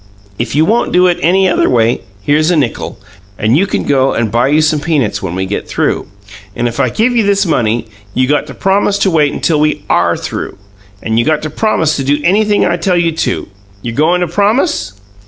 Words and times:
"If 0.39 0.55
you 0.55 0.65
won't 0.65 0.91
do 0.91 1.05
it 1.05 1.19
any 1.21 1.47
other 1.47 1.69
way, 1.69 2.01
here's 2.23 2.49
a 2.49 2.55
nickel, 2.55 2.97
and 3.37 3.55
you 3.55 3.67
can 3.67 3.83
go 3.83 4.13
and 4.15 4.31
buy 4.31 4.47
you 4.47 4.59
some 4.59 4.79
peanuts 4.79 5.21
when 5.21 5.35
we 5.35 5.45
get 5.45 5.67
through. 5.67 6.07
But 6.55 6.65
if 6.65 6.79
I 6.79 6.89
give 6.89 7.15
you 7.15 7.23
this 7.23 7.45
money, 7.45 7.85
you 8.15 8.27
got 8.27 8.47
to 8.47 8.55
promise 8.55 8.97
to 8.97 9.11
wait 9.11 9.43
till 9.43 9.59
we 9.59 9.83
ARE 9.91 10.17
through, 10.17 10.57
and 11.03 11.19
you 11.19 11.25
got 11.25 11.43
to 11.43 11.51
promise 11.51 11.97
to 11.97 12.03
do 12.03 12.19
anything 12.23 12.65
I 12.65 12.77
tell 12.77 12.97
you 12.97 13.11
to. 13.11 13.47
You 13.83 13.91
goin' 13.91 14.21
to 14.21 14.27
promise?" 14.27 14.99